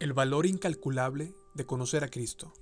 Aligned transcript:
El 0.00 0.12
valor 0.14 0.46
incalculable 0.46 1.34
de 1.54 1.64
conocer 1.64 2.04
a 2.04 2.08
Cristo. 2.08 2.52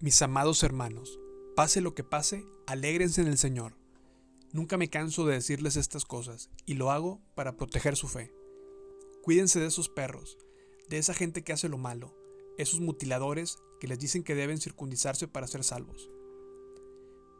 Mis 0.00 0.22
amados 0.22 0.62
hermanos, 0.62 1.20
pase 1.56 1.80
lo 1.80 1.94
que 1.94 2.04
pase, 2.04 2.44
alégrense 2.66 3.20
en 3.20 3.28
el 3.28 3.36
Señor. 3.38 3.76
Nunca 4.52 4.76
me 4.76 4.88
canso 4.88 5.26
de 5.26 5.34
decirles 5.34 5.76
estas 5.76 6.04
cosas, 6.04 6.48
y 6.64 6.74
lo 6.74 6.90
hago 6.90 7.20
para 7.34 7.56
proteger 7.56 7.96
su 7.96 8.08
fe. 8.08 8.32
Cuídense 9.22 9.60
de 9.60 9.66
esos 9.66 9.88
perros, 9.88 10.38
de 10.88 10.98
esa 10.98 11.12
gente 11.12 11.42
que 11.42 11.52
hace 11.52 11.68
lo 11.68 11.78
malo, 11.78 12.14
esos 12.56 12.80
mutiladores 12.80 13.58
que 13.80 13.88
les 13.88 13.98
dicen 13.98 14.22
que 14.22 14.34
deben 14.34 14.58
circuncisarse 14.58 15.28
para 15.28 15.46
ser 15.46 15.64
salvos. 15.64 16.08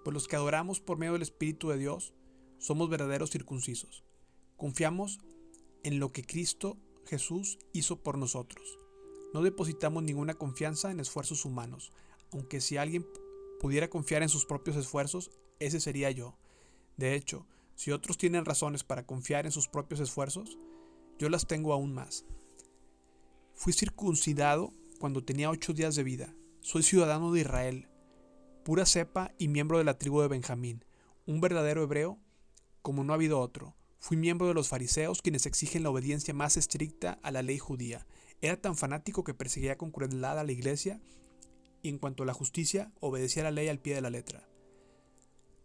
Pues 0.04 0.12
los 0.12 0.28
que 0.28 0.36
adoramos 0.36 0.80
por 0.80 0.98
medio 0.98 1.14
del 1.14 1.22
Espíritu 1.22 1.70
de 1.70 1.78
Dios 1.78 2.12
somos 2.64 2.88
verdaderos 2.88 3.30
circuncisos. 3.30 4.04
Confiamos 4.56 5.20
en 5.82 6.00
lo 6.00 6.12
que 6.12 6.24
Cristo 6.24 6.78
Jesús 7.04 7.58
hizo 7.74 8.02
por 8.02 8.16
nosotros. 8.16 8.78
No 9.34 9.42
depositamos 9.42 10.02
ninguna 10.02 10.32
confianza 10.32 10.90
en 10.90 10.98
esfuerzos 10.98 11.44
humanos, 11.44 11.92
aunque 12.32 12.62
si 12.62 12.78
alguien 12.78 13.06
pudiera 13.60 13.90
confiar 13.90 14.22
en 14.22 14.30
sus 14.30 14.46
propios 14.46 14.78
esfuerzos, 14.78 15.30
ese 15.58 15.78
sería 15.78 16.10
yo. 16.10 16.38
De 16.96 17.14
hecho, 17.14 17.46
si 17.74 17.90
otros 17.90 18.16
tienen 18.16 18.46
razones 18.46 18.82
para 18.82 19.04
confiar 19.04 19.44
en 19.44 19.52
sus 19.52 19.68
propios 19.68 20.00
esfuerzos, 20.00 20.56
yo 21.18 21.28
las 21.28 21.46
tengo 21.46 21.74
aún 21.74 21.92
más. 21.92 22.24
Fui 23.52 23.74
circuncidado 23.74 24.72
cuando 24.98 25.22
tenía 25.22 25.50
ocho 25.50 25.74
días 25.74 25.96
de 25.96 26.02
vida. 26.02 26.34
Soy 26.62 26.82
ciudadano 26.82 27.30
de 27.30 27.40
Israel, 27.40 27.88
pura 28.64 28.86
cepa 28.86 29.34
y 29.38 29.48
miembro 29.48 29.76
de 29.76 29.84
la 29.84 29.98
tribu 29.98 30.22
de 30.22 30.28
Benjamín, 30.28 30.82
un 31.26 31.42
verdadero 31.42 31.82
hebreo 31.82 32.23
como 32.84 33.02
no 33.02 33.14
ha 33.14 33.16
habido 33.16 33.40
otro. 33.40 33.74
Fui 33.98 34.18
miembro 34.18 34.46
de 34.46 34.52
los 34.52 34.68
fariseos 34.68 35.22
quienes 35.22 35.46
exigen 35.46 35.82
la 35.82 35.88
obediencia 35.88 36.34
más 36.34 36.58
estricta 36.58 37.18
a 37.22 37.30
la 37.30 37.40
ley 37.40 37.58
judía. 37.58 38.06
Era 38.42 38.60
tan 38.60 38.76
fanático 38.76 39.24
que 39.24 39.32
perseguía 39.32 39.78
con 39.78 39.90
crueldad 39.90 40.38
a 40.38 40.44
la 40.44 40.52
iglesia 40.52 41.00
y 41.80 41.88
en 41.88 41.96
cuanto 41.96 42.24
a 42.24 42.26
la 42.26 42.34
justicia 42.34 42.92
obedecía 43.00 43.42
la 43.42 43.52
ley 43.52 43.68
al 43.68 43.78
pie 43.78 43.94
de 43.94 44.02
la 44.02 44.10
letra. 44.10 44.46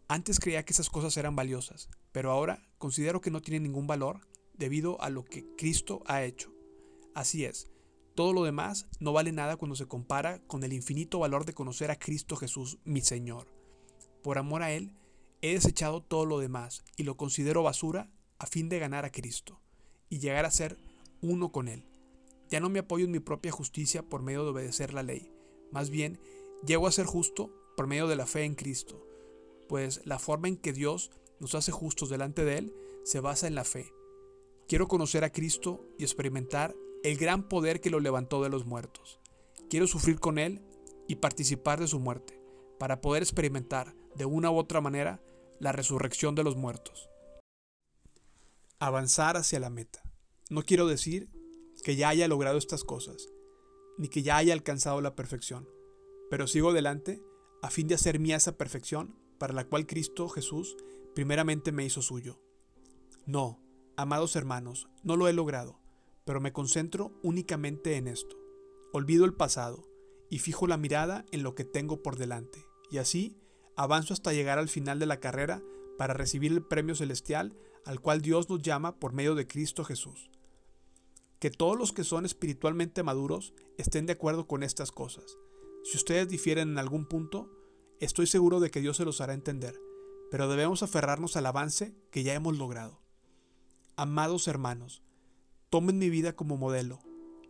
Antes 0.08 0.40
creía 0.40 0.64
que 0.64 0.72
esas 0.72 0.88
cosas 0.88 1.14
eran 1.18 1.36
valiosas, 1.36 1.90
pero 2.10 2.30
ahora 2.30 2.66
considero 2.78 3.20
que 3.20 3.30
no 3.30 3.42
tienen 3.42 3.64
ningún 3.64 3.86
valor 3.86 4.26
debido 4.54 4.98
a 5.02 5.10
lo 5.10 5.22
que 5.26 5.44
Cristo 5.58 6.02
ha 6.06 6.24
hecho. 6.24 6.54
Así 7.14 7.44
es, 7.44 7.70
todo 8.14 8.32
lo 8.32 8.44
demás 8.44 8.86
no 8.98 9.12
vale 9.12 9.30
nada 9.30 9.58
cuando 9.58 9.76
se 9.76 9.86
compara 9.86 10.38
con 10.46 10.64
el 10.64 10.72
infinito 10.72 11.18
valor 11.18 11.44
de 11.44 11.52
conocer 11.52 11.90
a 11.90 11.98
Cristo 11.98 12.36
Jesús, 12.36 12.78
mi 12.84 13.02
Señor. 13.02 13.52
Por 14.22 14.38
amor 14.38 14.62
a 14.62 14.72
Él, 14.72 14.94
he 15.42 15.54
desechado 15.54 16.02
todo 16.02 16.26
lo 16.26 16.38
demás 16.38 16.84
y 16.96 17.04
lo 17.04 17.16
considero 17.16 17.62
basura 17.62 18.10
a 18.38 18.46
fin 18.46 18.68
de 18.68 18.78
ganar 18.78 19.04
a 19.04 19.12
Cristo 19.12 19.60
y 20.08 20.18
llegar 20.18 20.44
a 20.44 20.50
ser 20.50 20.78
uno 21.20 21.52
con 21.52 21.68
Él. 21.68 21.84
Ya 22.50 22.60
no 22.60 22.68
me 22.68 22.80
apoyo 22.80 23.04
en 23.04 23.12
mi 23.12 23.20
propia 23.20 23.52
justicia 23.52 24.02
por 24.02 24.22
medio 24.22 24.44
de 24.44 24.50
obedecer 24.50 24.92
la 24.92 25.02
ley, 25.02 25.32
más 25.70 25.90
bien 25.90 26.18
llego 26.66 26.86
a 26.86 26.92
ser 26.92 27.06
justo 27.06 27.52
por 27.76 27.86
medio 27.86 28.08
de 28.08 28.16
la 28.16 28.26
fe 28.26 28.44
en 28.44 28.54
Cristo 28.54 29.06
pues 29.70 30.00
la 30.04 30.18
forma 30.18 30.48
en 30.48 30.56
que 30.56 30.72
Dios 30.72 31.12
nos 31.38 31.54
hace 31.54 31.70
justos 31.70 32.08
delante 32.08 32.44
de 32.44 32.58
Él 32.58 32.74
se 33.04 33.20
basa 33.20 33.46
en 33.46 33.54
la 33.54 33.62
fe. 33.62 33.94
Quiero 34.66 34.88
conocer 34.88 35.22
a 35.22 35.30
Cristo 35.30 35.86
y 35.96 36.02
experimentar 36.02 36.74
el 37.04 37.16
gran 37.16 37.48
poder 37.48 37.80
que 37.80 37.88
lo 37.88 38.00
levantó 38.00 38.42
de 38.42 38.48
los 38.48 38.66
muertos. 38.66 39.20
Quiero 39.68 39.86
sufrir 39.86 40.18
con 40.18 40.38
Él 40.40 40.60
y 41.06 41.14
participar 41.14 41.78
de 41.78 41.86
su 41.86 42.00
muerte, 42.00 42.42
para 42.80 43.00
poder 43.00 43.22
experimentar 43.22 43.94
de 44.16 44.24
una 44.24 44.50
u 44.50 44.56
otra 44.56 44.80
manera 44.80 45.22
la 45.60 45.72
resurrección 45.72 46.34
de 46.34 46.42
los 46.42 46.56
muertos. 46.56 47.10
Avanzar 48.78 49.36
hacia 49.36 49.60
la 49.60 49.68
meta. 49.68 50.02
No 50.48 50.62
quiero 50.62 50.86
decir 50.86 51.30
que 51.84 51.96
ya 51.96 52.08
haya 52.08 52.28
logrado 52.28 52.56
estas 52.56 52.82
cosas, 52.82 53.28
ni 53.98 54.08
que 54.08 54.22
ya 54.22 54.38
haya 54.38 54.54
alcanzado 54.54 55.02
la 55.02 55.14
perfección, 55.14 55.68
pero 56.30 56.46
sigo 56.46 56.70
adelante 56.70 57.22
a 57.62 57.70
fin 57.70 57.86
de 57.88 57.94
hacer 57.94 58.18
mía 58.18 58.36
esa 58.36 58.56
perfección 58.56 59.14
para 59.38 59.52
la 59.52 59.66
cual 59.66 59.86
Cristo 59.86 60.28
Jesús 60.30 60.76
primeramente 61.14 61.72
me 61.72 61.84
hizo 61.84 62.00
suyo. 62.00 62.40
No, 63.26 63.60
amados 63.96 64.36
hermanos, 64.36 64.88
no 65.02 65.16
lo 65.16 65.28
he 65.28 65.34
logrado, 65.34 65.78
pero 66.24 66.40
me 66.40 66.54
concentro 66.54 67.12
únicamente 67.22 67.96
en 67.96 68.08
esto. 68.08 68.34
Olvido 68.92 69.26
el 69.26 69.34
pasado 69.34 69.86
y 70.30 70.38
fijo 70.38 70.66
la 70.66 70.78
mirada 70.78 71.26
en 71.32 71.42
lo 71.42 71.54
que 71.54 71.64
tengo 71.64 72.02
por 72.02 72.16
delante, 72.16 72.64
y 72.90 72.96
así 72.96 73.36
avanzo 73.76 74.14
hasta 74.14 74.32
llegar 74.32 74.58
al 74.58 74.68
final 74.68 74.98
de 74.98 75.06
la 75.06 75.20
carrera 75.20 75.62
para 75.98 76.14
recibir 76.14 76.52
el 76.52 76.62
premio 76.62 76.94
celestial 76.94 77.56
al 77.84 78.00
cual 78.00 78.20
Dios 78.20 78.48
nos 78.48 78.62
llama 78.62 78.98
por 78.98 79.12
medio 79.12 79.34
de 79.34 79.46
Cristo 79.46 79.84
Jesús. 79.84 80.30
Que 81.38 81.50
todos 81.50 81.78
los 81.78 81.92
que 81.92 82.04
son 82.04 82.26
espiritualmente 82.26 83.02
maduros 83.02 83.54
estén 83.78 84.06
de 84.06 84.12
acuerdo 84.12 84.46
con 84.46 84.62
estas 84.62 84.92
cosas. 84.92 85.38
Si 85.84 85.96
ustedes 85.96 86.28
difieren 86.28 86.70
en 86.70 86.78
algún 86.78 87.06
punto, 87.06 87.48
Estoy 88.00 88.26
seguro 88.26 88.60
de 88.60 88.70
que 88.70 88.80
Dios 88.80 88.96
se 88.96 89.04
los 89.04 89.20
hará 89.20 89.34
entender, 89.34 89.78
pero 90.30 90.48
debemos 90.48 90.82
aferrarnos 90.82 91.36
al 91.36 91.44
avance 91.44 91.94
que 92.10 92.22
ya 92.22 92.32
hemos 92.32 92.56
logrado. 92.56 93.02
Amados 93.94 94.48
hermanos, 94.48 95.02
tomen 95.68 95.98
mi 95.98 96.08
vida 96.08 96.34
como 96.34 96.56
modelo 96.56 97.00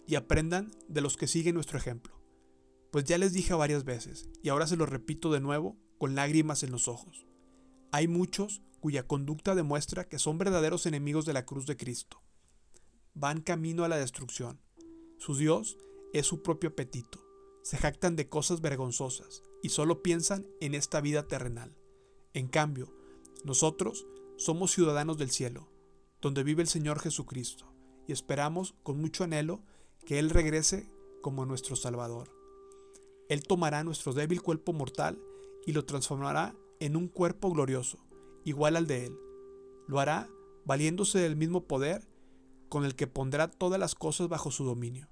y 0.09 0.17
aprendan 0.17 0.73
de 0.89 1.03
los 1.03 1.17
que 1.17 1.29
siguen 1.29 1.55
nuestro 1.55 1.79
ejemplo. 1.79 2.21
Pues 2.91 3.05
ya 3.05 3.17
les 3.17 3.33
dije 3.33 3.55
varias 3.55 3.85
veces, 3.85 4.29
y 4.43 4.49
ahora 4.49 4.67
se 4.67 4.75
lo 4.75 4.87
repito 4.87 5.31
de 5.31 5.39
nuevo 5.39 5.77
con 6.01 6.17
lágrimas 6.17 6.65
en 6.65 6.73
los 6.73 6.89
ojos. 6.89 7.29
Hay 7.93 8.09
muchos 8.09 8.61
cuya 8.81 9.07
conducta 9.07 9.55
demuestra 9.55 10.09
que 10.09 10.19
son 10.19 10.37
verdaderos 10.37 10.87
enemigos 10.87 11.27
de 11.27 11.35
la 11.35 11.47
cruz 11.47 11.67
de 11.67 11.77
Cristo. 11.77 12.21
Van 13.15 13.41
camino 13.41 13.85
a 13.85 13.89
la 13.89 13.99
destrucción. 13.99 14.61
Su 15.19 15.37
Dios 15.37 15.79
es 16.13 16.27
su 16.27 16.43
propio 16.43 16.71
apetito 16.71 17.31
se 17.63 17.77
jactan 17.77 18.17
de 18.17 18.29
cosas 18.29 18.61
vergonzosas 18.61 19.43
y 19.63 19.71
solo 19.71 20.03
piensan 20.03 20.47
en 20.61 20.75
esta 20.75 21.01
vida 21.01 21.29
terrenal. 21.29 21.77
En 22.33 22.49
cambio, 22.49 22.93
nosotros 23.45 24.07
somos 24.37 24.71
ciudadanos 24.71 25.19
del 25.19 25.31
cielo, 25.31 25.69
donde 26.21 26.43
vive 26.43 26.63
el 26.63 26.69
Señor 26.69 27.01
Jesucristo, 27.01 27.73
y 28.07 28.13
esperamos 28.13 28.75
con 28.83 29.01
mucho 29.01 29.25
anhelo 29.25 29.63
que 30.07 30.19
Él 30.19 30.31
regrese 30.31 30.91
como 31.23 31.45
nuestro 31.45 31.77
Salvador. 31.77 32.31
Él 33.29 33.43
tomará 33.43 33.85
nuestro 33.85 34.13
débil 34.15 34.43
cuerpo 34.43 34.73
mortal 34.73 35.21
y 35.67 35.73
lo 35.73 35.85
transformará 35.85 36.55
en 36.81 36.97
un 36.97 37.09
cuerpo 37.09 37.51
glorioso, 37.51 37.99
igual 38.45 38.77
al 38.77 38.87
de 38.87 39.07
Él. 39.07 39.19
Lo 39.87 40.01
hará 40.01 40.29
valiéndose 40.65 41.19
del 41.19 41.37
mismo 41.37 41.65
poder 41.65 42.07
con 42.69 42.85
el 42.85 42.95
que 42.95 43.07
pondrá 43.07 43.51
todas 43.51 43.81
las 43.81 43.95
cosas 43.95 44.29
bajo 44.29 44.51
su 44.51 44.65
dominio. 44.65 45.09